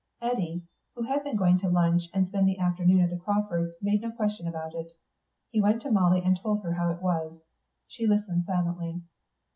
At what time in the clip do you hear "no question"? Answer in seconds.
4.01-4.47